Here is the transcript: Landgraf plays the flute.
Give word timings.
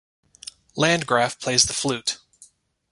Landgraf 0.75 1.39
plays 1.39 1.61
the 1.65 1.75
flute. 1.75 2.17